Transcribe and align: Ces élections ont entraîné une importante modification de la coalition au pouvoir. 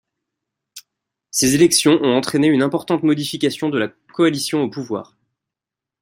Ces 1.29 1.53
élections 1.53 1.99
ont 2.01 2.15
entraîné 2.17 2.47
une 2.47 2.63
importante 2.63 3.03
modification 3.03 3.69
de 3.69 3.77
la 3.77 3.87
coalition 3.87 4.63
au 4.63 4.67
pouvoir. 4.67 5.15